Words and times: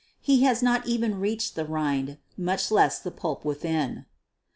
He 0.19 0.41
has 0.41 0.63
not 0.63 0.87
even 0.87 1.19
reached 1.19 1.53
the 1.53 1.63
rind, 1.63 2.17
much 2.35 2.71
less 2.71 2.97
the 2.97 3.11
pulp 3.11 3.45
within. 3.45 4.07